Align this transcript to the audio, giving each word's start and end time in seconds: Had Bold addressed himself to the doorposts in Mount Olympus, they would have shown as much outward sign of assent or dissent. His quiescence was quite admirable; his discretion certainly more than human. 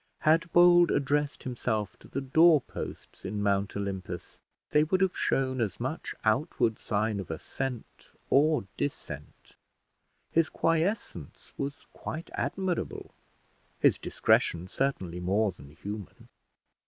Had 0.21 0.51
Bold 0.51 0.89
addressed 0.89 1.43
himself 1.43 1.95
to 1.99 2.07
the 2.07 2.21
doorposts 2.21 3.23
in 3.23 3.39
Mount 3.43 3.77
Olympus, 3.77 4.39
they 4.71 4.83
would 4.83 4.99
have 4.99 5.15
shown 5.15 5.61
as 5.61 5.79
much 5.79 6.15
outward 6.25 6.79
sign 6.79 7.19
of 7.19 7.29
assent 7.29 8.09
or 8.31 8.65
dissent. 8.77 9.53
His 10.31 10.49
quiescence 10.49 11.53
was 11.55 11.85
quite 11.93 12.31
admirable; 12.33 13.13
his 13.79 13.99
discretion 13.99 14.67
certainly 14.67 15.19
more 15.19 15.51
than 15.51 15.69
human. 15.69 16.29